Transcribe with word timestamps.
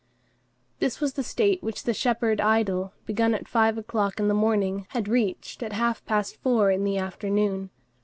This 0.79 0.99
was 0.99 1.13
the 1.13 1.21
state 1.21 1.61
which 1.61 1.83
the 1.83 1.93
shepherd 1.93 2.39
idyl, 2.41 2.91
begun 3.05 3.35
at 3.35 3.47
five 3.47 3.77
o'clock 3.77 4.19
in 4.19 4.29
the 4.29 4.33
morning, 4.33 4.87
had 4.89 5.07
reached 5.07 5.61
at 5.61 5.73
half 5.73 6.03
past 6.07 6.37
four 6.37 6.71
in 6.71 6.83
the 6.83 6.97
afternoon. 6.97 7.69